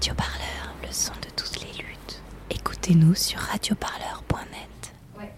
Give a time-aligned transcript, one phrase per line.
[0.00, 2.22] Radio Parleur, le son de toutes les luttes.
[2.48, 4.94] Écoutez-nous sur radioparleur.net.
[5.18, 5.30] Ouais.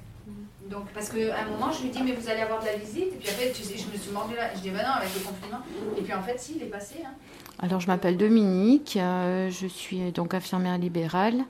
[0.71, 3.13] Donc, parce qu'à un moment, je lui dis, mais vous allez avoir de la visite.
[3.13, 4.55] Et puis après, tu sais, je me suis mordu là.
[4.55, 5.59] Je dis, bah non, avec le confinement.
[5.99, 6.95] Et puis en fait, si, il est passé.
[7.05, 7.11] Hein.
[7.59, 11.43] Alors, je m'appelle Dominique, euh, je suis donc infirmière libérale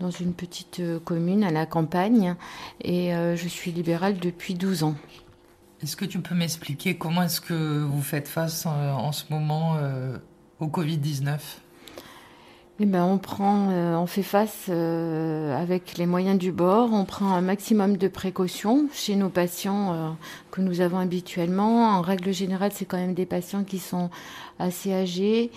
[0.00, 2.34] dans une petite euh, commune à la campagne
[2.80, 4.96] et euh, je suis libérale depuis 12 ans.
[5.80, 9.76] Est-ce que tu peux m'expliquer comment est-ce que vous faites face euh, en ce moment
[9.76, 10.18] euh,
[10.58, 11.38] au Covid-19
[12.78, 16.92] Eh ben, on prend, euh, on fait face euh, avec les moyens du bord.
[16.92, 20.10] On prend un maximum de précautions chez nos patients euh,
[20.50, 21.88] que nous avons habituellement.
[21.88, 24.10] En règle générale, c'est quand même des patients qui sont
[24.58, 25.50] assez âgés,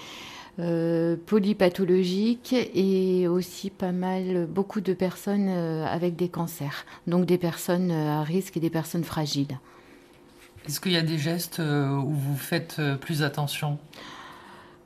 [1.25, 6.85] polypathologiques et aussi pas mal, beaucoup de personnes avec des cancers.
[7.07, 9.57] Donc des personnes à risque et des personnes fragiles.
[10.67, 13.77] Est-ce qu'il y a des gestes où vous faites plus attention?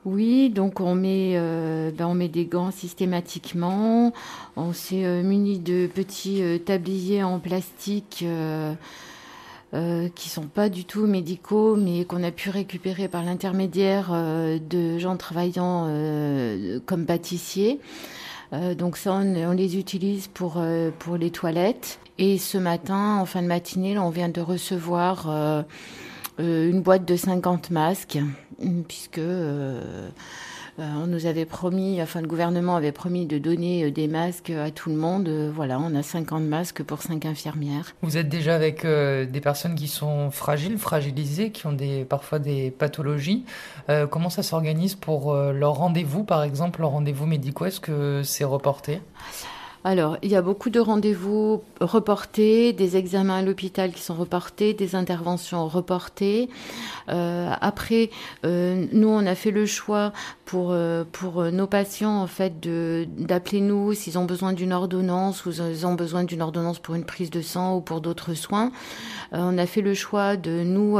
[0.04, 4.12] Oui, donc on met, euh, ben, on met des gants systématiquement.
[4.54, 8.24] On s'est euh, muni de petits euh, tabliers en plastique
[10.14, 15.16] qui sont pas du tout médicaux, mais qu'on a pu récupérer par l'intermédiaire de gens
[15.16, 15.88] travaillant
[16.86, 17.80] comme pâtissiers.
[18.52, 20.62] Donc ça, on, les utilise pour,
[21.00, 21.98] pour les toilettes.
[22.18, 25.64] Et ce matin, en fin de matinée, là, on vient de recevoir
[26.38, 28.18] une boîte de 50 masques,
[28.88, 30.08] puisque euh,
[30.80, 34.50] euh, on nous avait promis, enfin le gouvernement avait promis de donner euh, des masques
[34.50, 35.28] à tout le monde.
[35.28, 37.94] Euh, voilà, on a 50 masques pour 5 infirmières.
[38.02, 42.40] Vous êtes déjà avec euh, des personnes qui sont fragiles, fragilisées, qui ont des, parfois
[42.40, 43.44] des pathologies.
[43.88, 47.66] Euh, comment ça s'organise pour euh, leurs rendez-vous, par exemple, leurs rendez-vous médicaux?
[47.66, 49.00] Est-ce que c'est reporté?
[49.86, 54.72] Alors, il y a beaucoup de rendez-vous reportés, des examens à l'hôpital qui sont reportés,
[54.72, 56.48] des interventions reportées.
[57.10, 58.08] Euh, après,
[58.46, 60.14] euh, nous, on a fait le choix
[60.46, 62.60] pour, euh, pour nos patients, en fait,
[63.18, 67.04] d'appeler nous s'ils ont besoin d'une ordonnance ou s'ils ont besoin d'une ordonnance pour une
[67.04, 68.72] prise de sang ou pour d'autres soins.
[69.32, 70.98] On a fait le choix de nous,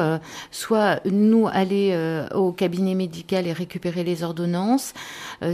[0.51, 4.93] soit nous aller au cabinet médical et récupérer les ordonnances,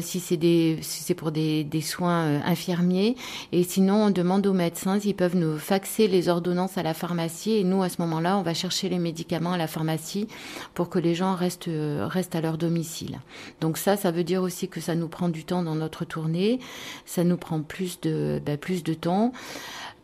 [0.00, 0.38] si c'est
[0.80, 3.16] si pour des, des soins infirmiers,
[3.52, 7.52] et sinon on demande aux médecins s'ils peuvent nous faxer les ordonnances à la pharmacie,
[7.52, 10.28] et nous à ce moment-là on va chercher les médicaments à la pharmacie
[10.74, 13.20] pour que les gens restent, euh, restent à leur domicile.
[13.60, 16.60] Donc ça, ça veut dire aussi que ça nous prend du temps dans notre tournée,
[17.04, 19.32] ça nous prend plus de, ben, plus de temps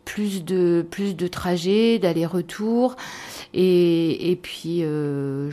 [0.06, 2.96] plus de plus de trajets, d'aller-retour
[3.52, 5.50] et, et puis euh,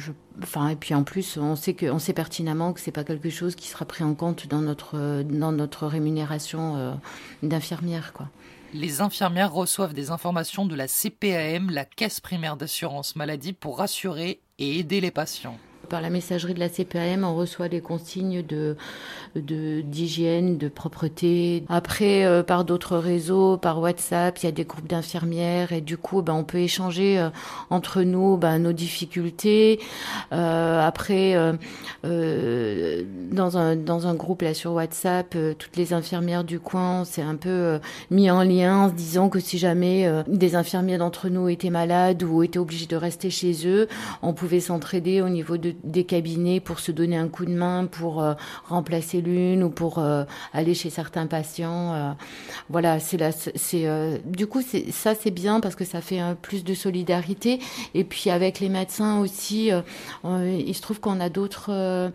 [0.70, 3.56] et puis en plus on sait que on sait pertinemment que c'est pas quelque chose
[3.56, 6.94] qui sera pris en compte dans notre rémunération euh,
[7.42, 8.14] d'infirmière.
[8.74, 14.40] Les infirmières reçoivent des informations de la CPAM, la Caisse primaire d'assurance maladie, pour rassurer
[14.60, 15.58] et aider les patients.
[15.90, 18.44] Par la messagerie de la CPAM, on reçoit des consignes
[19.36, 21.64] d'hygiène, de, propreté.
[21.68, 25.98] Après, euh, par d'autres réseaux, par WhatsApp, il y a des groupes d'infirmières et du
[25.98, 27.30] coup, ben, on peut échanger euh,
[27.70, 29.80] entre nous ben, nos difficultés.
[30.32, 31.36] Euh, après,
[32.04, 37.22] dans un dans un groupe là sur WhatsApp, toutes les infirmières du coin, on s'est
[37.22, 37.80] un peu
[38.10, 42.24] mis en lien, en se disant que si jamais des infirmiers d'entre nous étaient malades
[42.24, 43.88] ou étaient obligés de rester chez eux,
[44.22, 47.86] on pouvait s'entraider au niveau de, des cabinets pour se donner un coup de main,
[47.86, 48.34] pour euh,
[48.66, 50.24] remplacer l'une ou pour euh,
[50.54, 51.94] aller chez certains patients.
[51.94, 52.12] euh.
[52.70, 53.86] voilà, c'est là, c'est
[54.26, 54.62] du coup
[54.92, 57.60] ça c'est bien parce que ça fait plus de solidarité
[57.94, 59.72] et puis avec les médecins aussi,
[60.24, 62.12] il se trouve qu'on a d'autres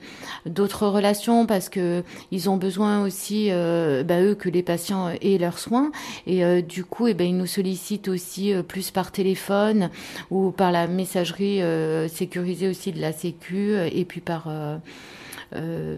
[0.46, 5.58] d'autres relations parce que ils ont besoin aussi bah, eux que les patients aient leurs
[5.58, 5.90] soins
[6.26, 9.90] et du coup et ben ils nous sollicitent aussi plus par téléphone
[10.30, 11.60] ou par la messagerie
[12.08, 14.78] sécurisée aussi de la Sécu euh, et puis par euh,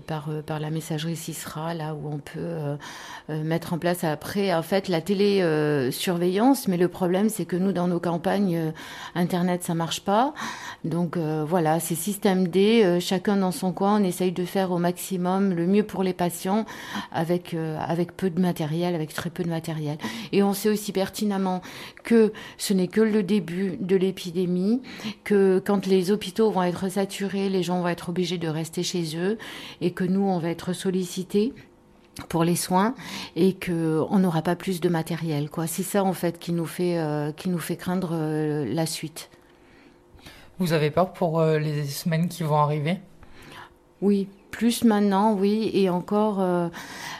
[0.06, 2.76] par, euh, par la messagerie CISRA, là où on peut euh,
[3.30, 6.68] euh, mettre en place après, en fait, la télésurveillance.
[6.68, 8.70] mais le problème, c'est que nous, dans nos campagnes, euh,
[9.14, 10.34] Internet, ça marche pas.
[10.84, 14.72] Donc euh, voilà, c'est système D, euh, chacun dans son coin, on essaye de faire
[14.72, 16.64] au maximum le mieux pour les patients
[17.12, 19.98] avec, euh, avec peu de matériel, avec très peu de matériel.
[20.32, 21.60] Et on sait aussi pertinemment
[22.02, 24.80] que ce n'est que le début de l'épidémie,
[25.24, 29.16] que quand les hôpitaux vont être saturés, les gens vont être obligés de rester chez
[29.16, 29.36] eux
[29.80, 31.52] et que nous, on va être sollicités
[32.28, 32.94] pour les soins
[33.36, 35.66] et que on n'aura pas plus de matériel quoi.
[35.66, 39.30] C'est ça en fait qui nous fait euh, qui nous fait craindre euh, la suite.
[40.58, 42.98] Vous avez peur pour euh, les semaines qui vont arriver?
[44.02, 46.68] Oui plus maintenant oui et encore euh,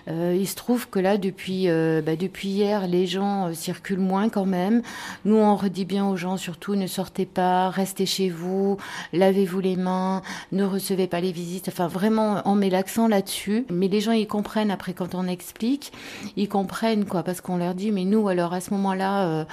[0.09, 4.29] Euh, il se trouve que là, depuis, euh, bah, depuis hier, les gens circulent moins
[4.29, 4.83] quand même.
[5.25, 8.77] Nous, on redit bien aux gens, surtout, ne sortez pas, restez chez vous,
[9.13, 10.23] lavez-vous les mains,
[10.53, 11.69] ne recevez pas les visites.
[11.69, 13.67] Enfin, vraiment, on met l'accent là-dessus.
[13.71, 15.93] Mais les gens, ils comprennent après quand on explique.
[16.37, 19.47] Ils comprennent, quoi, parce qu'on leur dit, mais nous, alors, à ce moment-là,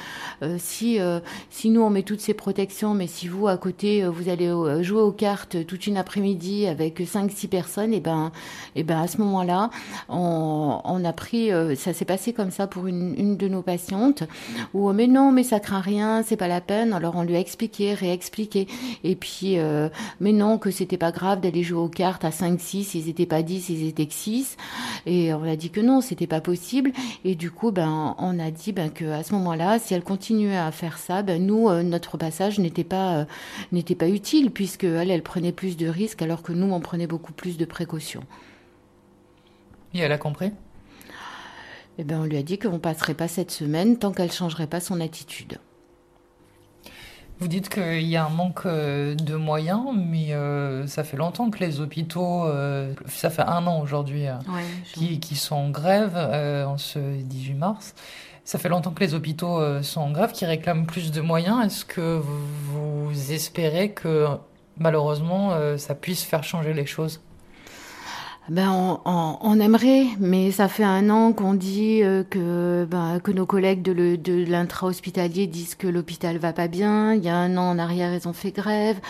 [0.57, 0.99] si,
[1.49, 4.51] si nous, on met toutes ces protections, mais si vous, à côté, vous allez
[4.81, 8.31] jouer aux cartes toute une après-midi avec 5-6 personnes, et eh ben,
[8.75, 9.69] et eh ben, à ce moment-là,
[10.09, 14.23] on, a pris, euh, ça s'est passé comme ça pour une, une, de nos patientes,
[14.73, 16.93] où mais non, mais ça craint rien, c'est pas la peine.
[16.93, 18.67] Alors on lui a expliqué, réexpliqué,
[19.03, 22.91] et puis euh, mais non, que c'était pas grave d'aller jouer aux cartes à 5-6,
[22.95, 24.57] ils étaient pas 10, ils étaient que 6,
[25.05, 26.91] et on a dit que non, c'était pas possible,
[27.25, 30.57] et du coup, ben on a dit ben que à ce moment-là, si elle continuait
[30.57, 33.25] à faire ça, ben nous, euh, notre passage n'était pas
[33.71, 37.07] n'était pas utile puisque elle, elle prenait plus de risques alors que nous, on prenait
[37.07, 38.23] beaucoup plus de précautions.
[39.93, 40.51] Et elle a compris?
[41.97, 44.31] Eh bien, on lui a dit qu'on ne passerait pas cette semaine tant qu'elle ne
[44.31, 45.59] changerait pas son attitude.
[47.39, 51.51] Vous dites qu'il y a un manque euh, de moyens, mais euh, ça fait longtemps
[51.51, 54.25] que les hôpitaux, euh, ça fait un an aujourd'hui,
[54.93, 57.93] qui, sont en grève en ce 18 mars.
[58.43, 61.65] Ça fait longtemps que les hôpitaux sont en grève, qui réclament plus de moyens.
[61.65, 64.27] Est-ce que vous espérez que
[64.77, 67.19] malheureusement ça puisse faire changer les choses?
[68.49, 73.31] Ben on, on, aimerait, mais ça fait un an qu'on dit euh, que ben, que
[73.31, 77.13] nos collègues de, l'intra-hospitalier disent que l'hôpital va pas bien.
[77.13, 79.01] Il y a un an en arrière, ils ont fait grève.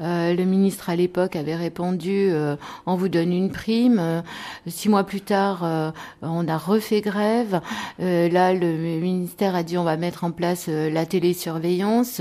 [0.00, 2.56] Euh, le ministre à l'époque avait répondu euh,
[2.86, 3.98] on vous donne une prime.
[4.00, 4.20] Euh,
[4.66, 5.92] six mois plus tard,
[6.22, 7.60] on a refait grève.
[7.98, 12.20] là, le ministère a dit on va mettre en place la télésurveillance,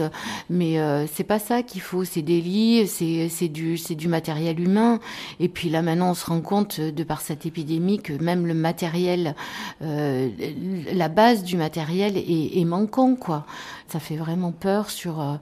[0.50, 0.78] mais
[1.12, 2.04] c'est pas ça qu'il faut.
[2.04, 5.00] C'est des lits, c'est c'est du c'est du matériel humain.
[5.40, 8.54] Et puis là maintenant, on se rend compte de par cette épidémie que même le
[8.54, 9.36] matériel,
[9.80, 13.46] la base du matériel est, est manquant quoi
[13.92, 15.36] ça fait vraiment peur sur, euh,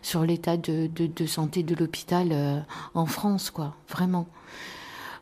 [0.00, 2.60] sur l'état de, de, de, santé de l'hôpital euh,
[2.94, 4.26] en France, quoi, vraiment.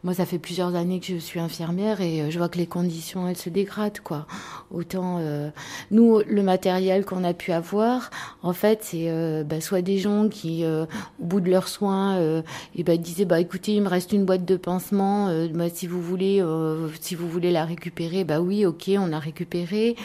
[0.05, 2.67] Moi, ça fait plusieurs années que je suis infirmière et euh, je vois que les
[2.67, 4.27] conditions, elles se dégradent, quoi.
[4.71, 5.49] Autant, euh,
[5.91, 8.11] nous, le matériel qu'on a pu avoir,
[8.43, 10.87] en fait, c'est euh, bah, soit des gens qui, au
[11.25, 12.43] bout de leurs soins,
[12.77, 16.03] et bah, disaient, bah, écoutez, il me reste une boîte de pansement, bah, si vous
[16.03, 16.45] voulez,
[17.01, 19.97] si vous voulez la récupérer, bah oui, ok, on a récupéré.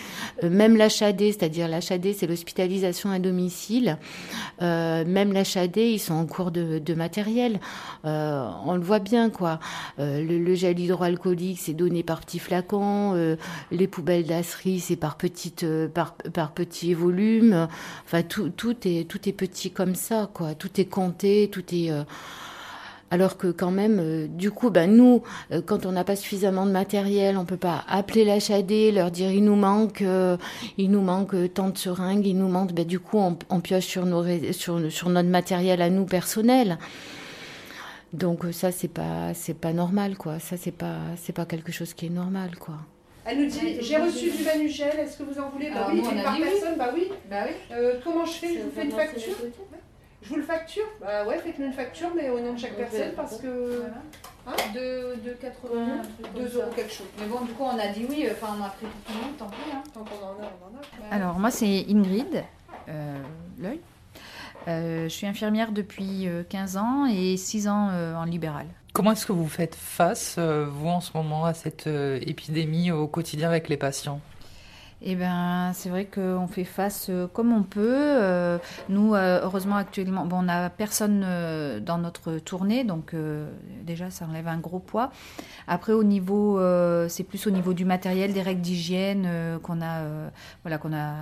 [0.43, 3.97] même l'HAD, c'est-à-dire l'HAD, c'est l'hospitalisation à domicile.
[4.61, 7.59] même l'HAD, ils sont en cours de, de matériel.
[8.03, 9.59] on le voit bien, quoi.
[9.99, 13.13] Euh, le, gel hydroalcoolique, c'est donné par petits flacons.
[13.15, 13.35] Euh,
[13.71, 17.67] les poubelles d'asserie, c'est par petites, euh, par, petits volumes.
[18.05, 20.55] Enfin, tout, tout est, tout est petit comme ça, quoi.
[20.55, 21.91] Tout est compté, tout est.
[23.11, 25.23] Alors que quand même, du coup, ben nous,
[25.65, 29.43] quand on n'a pas suffisamment de matériel, on peut pas appeler l'HAD, leur dire il
[29.43, 30.03] nous manque,
[30.77, 32.71] il nous manque tant de seringues, il nous manque.
[32.73, 36.77] Ben du coup, on, pioche sur nos sur, sur notre matériel à nous personnel.
[38.13, 40.39] Donc euh, ça c'est pas c'est pas normal quoi.
[40.39, 42.75] Ça c'est pas c'est pas quelque chose qui est normal quoi.
[43.25, 45.69] Elle nous dit j'ai reçu du Manugel, est-ce que vous en voulez?
[45.69, 47.09] Bah oui, par personne, bah oui.
[47.29, 47.53] Bah oui.
[47.71, 48.55] Euh, comment je fais?
[48.55, 49.33] Je vous fais une facture?
[50.21, 50.85] Je vous le facture?
[50.99, 53.83] Bah ouais, faites-nous une facture, mais au nom de chaque personne parce que.
[54.47, 54.53] Hein?
[54.73, 56.01] De, de 80,
[56.35, 57.05] 2 euros quelque chose.
[57.19, 59.37] Mais bon, du coup, on a dit oui, enfin, on a pris tout le monde,
[59.37, 59.57] tant pis.
[59.71, 59.83] Hein.
[59.93, 61.15] Tant qu'on en a, on en a.
[61.15, 62.43] Alors, moi, c'est Ingrid,
[62.87, 63.17] euh,
[63.59, 63.79] l'œil.
[64.67, 68.67] Euh, je suis infirmière depuis 15 euh, ans et 6 ans euh, en libéral.
[68.93, 73.47] Comment est-ce que vous faites face, vous, en ce moment, à cette épidémie au quotidien
[73.47, 74.19] avec les patients?
[75.01, 78.59] Eh ben, c'est vrai qu'on fait face comme on peut.
[78.89, 81.21] nous, heureusement, actuellement, bon, on n'a personne
[81.85, 83.13] dans notre tournée, donc
[83.83, 85.11] déjà, ça enlève un gros poids.
[85.67, 86.59] Après, au niveau,
[87.07, 90.01] c'est plus au niveau du matériel, des règles d'hygiène qu'on a,
[90.63, 91.13] voilà, qu'on a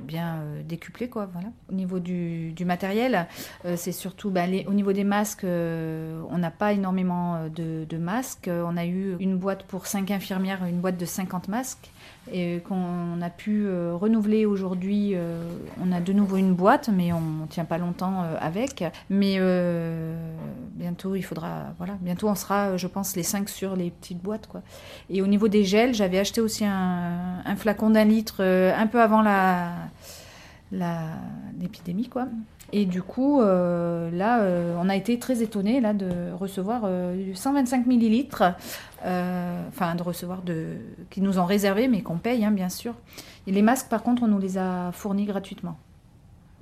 [0.00, 1.48] bien euh, décuplé quoi voilà.
[1.70, 3.26] Au niveau du, matériel
[3.64, 7.96] euh, c'est surtout bah, au niveau des masques euh, on n'a pas énormément de, de,
[7.98, 8.50] masques.
[8.52, 11.90] On a eu une boîte pour 5 infirmières une boîte de 50 masques
[12.30, 15.12] et qu'on a pu euh, renouveler aujourd'hui.
[15.14, 15.42] Euh,
[15.82, 18.84] on a de nouveau une boîte, mais on ne tient pas longtemps euh, avec.
[19.10, 19.38] Mais
[20.74, 24.46] bientôt, il faudra, voilà, bientôt on sera, je pense, les 5 sur les petites boîtes,
[24.46, 24.62] quoi.
[25.10, 29.00] Et au niveau des gels, j'avais acheté aussi un, un flacon d'un litre un peu
[29.00, 29.72] avant la
[31.58, 32.28] l'épidémie, quoi.
[32.72, 36.88] Et du coup, euh, là, euh, on a été très étonnés là, de recevoir
[37.34, 38.42] 125 euh, millilitres,
[39.02, 40.76] enfin de recevoir de,
[41.10, 42.94] qui nous ont réservé, mais qu'on paye, hein, bien sûr.
[43.46, 45.76] Et les masques, par contre, on nous les a fournis gratuitement.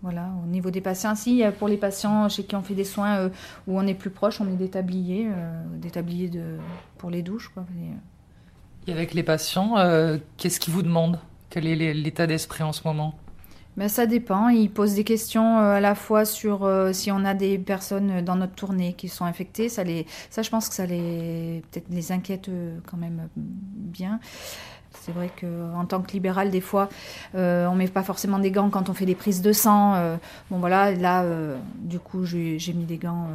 [0.03, 3.29] Voilà, au niveau des patients, si pour les patients chez qui on fait des soins
[3.67, 5.29] où on est plus proche, on met des tabliers,
[5.77, 6.57] des tabliers de,
[6.97, 7.51] pour les douches.
[7.53, 7.67] Quoi.
[8.87, 9.75] Et avec les patients,
[10.39, 11.21] qu'est-ce qu'ils vous demandent?
[11.51, 13.15] Quel est l'état d'esprit en ce moment?
[13.81, 14.49] Ben, ça dépend.
[14.49, 18.55] Ils posent des questions à la fois sur si on a des personnes dans notre
[18.55, 19.69] tournée qui sont infectées.
[19.69, 22.49] Ça, je pense que ça les, peut-être les inquiète
[22.87, 24.21] quand même bien.
[24.99, 26.89] C'est vrai qu'en tant que libéral, des fois,
[27.35, 29.95] euh, on ne met pas forcément des gants quand on fait des prises de sang.
[29.95, 30.17] Euh,
[30.51, 33.29] bon, voilà, là, euh, du coup, j'ai mis des gants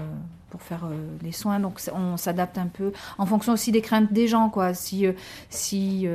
[0.50, 0.88] pour faire
[1.24, 1.60] les soins.
[1.60, 4.74] Donc, on s'adapte un peu en fonction aussi des craintes des gens, quoi.
[4.74, 5.06] Si,
[5.50, 6.08] si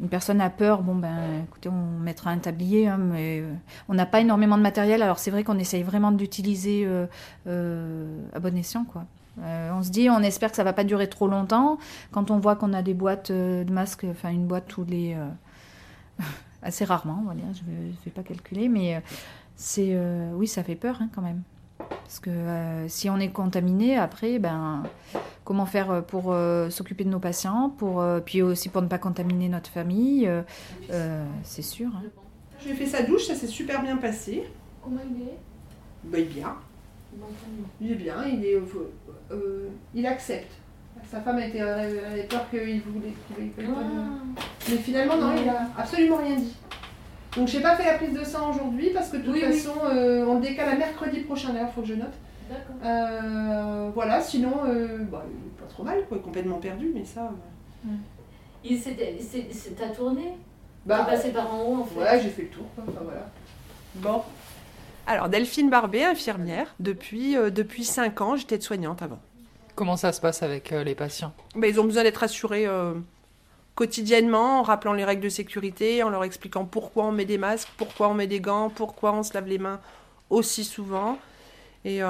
[0.00, 3.42] une personne a peur, bon, ben, écoutez, on mettra un tablier, hein, mais
[3.88, 5.02] on n'a pas énormément de matériel.
[5.02, 6.88] Alors, c'est vrai qu'on essaye vraiment d'utiliser
[7.46, 9.04] à bon escient, quoi.
[9.42, 11.78] Euh, on se dit, on espère que ça va pas durer trop longtemps.
[12.10, 15.14] Quand on voit qu'on a des boîtes euh, de masques, enfin une boîte tous les
[15.14, 16.24] euh,
[16.62, 19.02] assez rarement, on va dire, je ne vais, pas calculer, mais
[19.56, 19.98] c'est
[20.34, 21.42] oui, ça fait peur hein, quand même.
[22.08, 22.30] Parce que
[22.88, 24.82] si on est contaminé, après, ben,
[25.44, 26.34] comment faire pour
[26.70, 30.26] s'occuper de nos patients, pour, puis aussi pour ne pas contaminer notre famille,
[31.42, 31.90] c'est sûr.
[31.94, 32.08] Hein.
[32.64, 34.44] J'ai fait sa douche, ça s'est super bien passé.
[34.82, 35.38] Comment il est
[36.04, 36.56] ben, Bien.
[37.80, 38.60] Il est bien, il est
[39.30, 40.52] euh, il accepte.
[41.10, 43.82] Sa femme était, avait peur qu'il voulait, qu ah.
[44.68, 46.54] Mais finalement, non, il a absolument rien dit.
[47.38, 50.26] Donc, j'ai pas fait la prise de sang aujourd'hui parce que de toute façon, euh,
[50.26, 51.52] on décale à mercredi prochain.
[51.52, 52.14] D'ailleurs, faut que je note.
[52.84, 54.50] Euh, voilà, sinon,
[55.10, 57.30] bah, il est pas trop mal, quoi, complètement perdu, mais ça.
[58.64, 60.34] C'est ta tournée?
[60.84, 62.00] Bah, passé par en haut en fait?
[62.00, 62.64] Ouais, j'ai fait le tour.
[62.78, 63.28] Enfin, voilà.
[63.96, 64.22] Bon,
[65.08, 66.74] alors, Delphine Barbet, infirmière.
[66.80, 69.18] Depuis, euh, depuis 5 ans, j'étais soignante avant.
[69.74, 71.32] Comment ça se passe avec euh, les patients?
[71.56, 72.92] Ben, Ils ont besoin d'être assurés euh,
[73.78, 77.68] quotidiennement en rappelant les règles de sécurité, en leur expliquant pourquoi on met des masques,
[77.76, 79.78] pourquoi on met des gants, pourquoi on se lave les mains
[80.30, 81.16] aussi souvent.
[81.84, 82.00] Et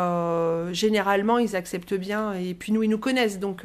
[0.73, 2.33] généralement, ils acceptent bien.
[2.33, 3.39] Et puis nous, ils nous connaissent.
[3.39, 3.65] Donc,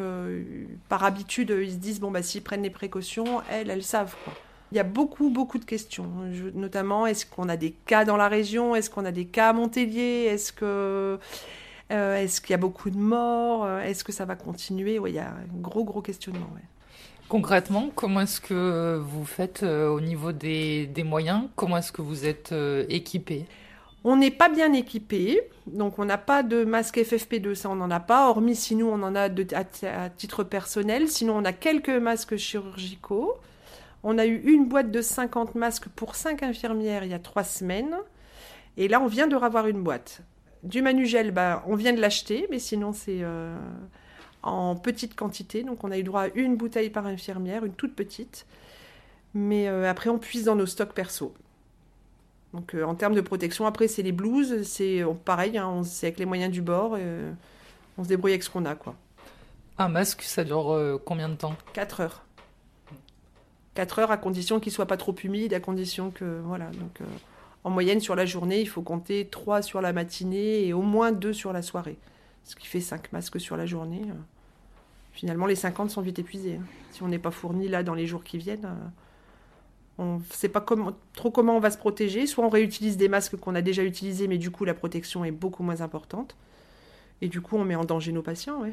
[0.90, 4.16] par habitude, ils se disent, bon, bah, s'ils prennent les précautions, elles, elles savent.
[4.26, 4.34] Quoi.
[4.74, 6.10] Il y a beaucoup, beaucoup de questions.
[6.56, 8.76] notamment, est-ce qu'on a des cas dans la région?
[8.76, 10.26] Est-ce qu'on a des cas à Montpellier?
[10.30, 11.20] Est-ce que...
[11.92, 13.66] Euh, est-ce qu'il y a beaucoup de morts?
[13.80, 15.00] Est-ce que ça va continuer?
[15.08, 16.50] Il y a un gros, gros questionnement.
[17.30, 21.44] Concrètement, comment est-ce que vous faites euh, au niveau des, moyens?
[21.56, 23.46] Comment est-ce que vous êtes euh, équipé?
[24.04, 27.90] On n'est pas bien équipé, donc on n'a pas de masque FFP2, ça on n'en
[27.90, 31.90] a pas, hormis si nous on en a à, titre personnel, sinon on a quelques
[31.90, 33.36] masques chirurgicaux.
[34.04, 37.46] On a eu une boîte de 50 masques pour 5 infirmières il y a 3
[37.46, 37.96] semaines.
[38.76, 40.22] Et là, on vient de revoir une boîte.
[40.64, 43.56] Du manugel, bah, on vient de l'acheter, mais sinon c'est euh,
[44.44, 45.64] en petite quantité.
[45.64, 48.46] Donc on a eu droit à une bouteille par infirmière, une toute petite.
[49.34, 51.34] Mais euh, après, on puise dans nos stocks perso.
[52.54, 56.20] Donc euh, en termes de protection, après, c'est les blouses, c'est pareil, hein, c'est avec
[56.20, 56.98] les moyens du bord.
[57.98, 58.76] on se débrouille avec ce qu'on a.
[58.76, 58.96] quoi.
[59.80, 61.56] Un masque, ça dure combien de temps?
[61.74, 62.24] 4 heures.
[63.76, 66.66] 4 heures à condition qu'il soit pas trop humide, à condition que voilà.
[66.66, 67.06] Donc euh,
[67.64, 71.12] en moyenne sur la journée, il faut compter 3 sur la matinée et au moins
[71.12, 71.98] 2 sur la soirée.
[72.44, 74.02] Ce qui fait 5 masques sur la journée.
[74.10, 74.14] Euh.
[75.14, 76.56] Finalement, les 50 sont vite épuisés.
[76.56, 76.66] Hein.
[76.92, 78.88] Si on n'est pas fourni là dans les jours qui viennent, euh,
[79.98, 80.64] on ne sait pas
[81.14, 82.26] trop comment on va se protéger.
[82.26, 85.32] Soit on réutilise des masques qu'on a déjà utilisés, mais du coup la protection est
[85.32, 86.36] beaucoup moins importante.
[87.22, 88.64] Et du coup, on met en danger nos patients.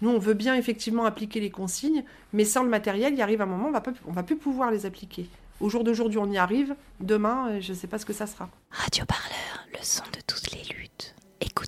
[0.00, 3.46] Nous, on veut bien effectivement appliquer les consignes, mais sans le matériel, il arrive un
[3.46, 5.28] moment, on va on va plus pouvoir les appliquer.
[5.60, 6.74] Au jour d'aujourd'hui, on y arrive.
[7.00, 8.48] Demain, euh, je ne sais pas ce que ça sera.
[8.70, 11.15] Radio Parleur, le son de toutes les luttes.